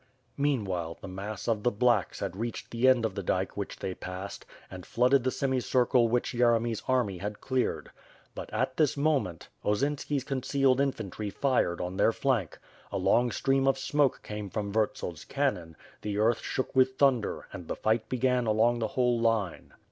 [0.39, 3.93] Meanwhile, the mass of the "blacks" had reached the end of the dike which they
[3.93, 7.91] passed, and flooded the semicircle which Yeremy's army had cleared.
[8.33, 12.57] But, at this moment, Osinki's concealed infantry fired on their flank.
[12.91, 17.67] A long stream of smoke came from Vurtsel's cannon, the earth shook with thunder and
[17.67, 19.75] the fight began along the whole line.